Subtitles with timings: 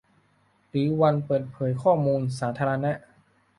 [0.69, 2.91] หรือวันเปิดเผยข้อมูลสาธารณะ